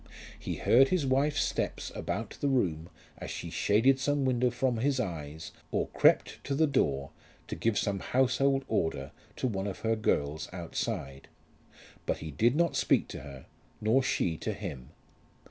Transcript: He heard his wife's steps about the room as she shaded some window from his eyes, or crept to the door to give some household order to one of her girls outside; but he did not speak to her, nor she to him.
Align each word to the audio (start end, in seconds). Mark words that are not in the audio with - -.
He 0.39 0.55
heard 0.55 0.87
his 0.87 1.05
wife's 1.05 1.43
steps 1.43 1.91
about 1.93 2.31
the 2.41 2.47
room 2.47 2.89
as 3.19 3.29
she 3.29 3.51
shaded 3.51 3.99
some 3.99 4.25
window 4.25 4.49
from 4.49 4.77
his 4.77 4.99
eyes, 4.99 5.51
or 5.71 5.89
crept 5.89 6.43
to 6.45 6.55
the 6.55 6.65
door 6.65 7.11
to 7.45 7.55
give 7.55 7.77
some 7.77 7.99
household 7.99 8.65
order 8.67 9.11
to 9.35 9.45
one 9.47 9.67
of 9.67 9.81
her 9.81 9.95
girls 9.95 10.49
outside; 10.51 11.27
but 12.07 12.17
he 12.17 12.31
did 12.31 12.55
not 12.55 12.75
speak 12.75 13.07
to 13.09 13.19
her, 13.19 13.45
nor 13.79 14.01
she 14.01 14.37
to 14.37 14.53
him. 14.53 14.89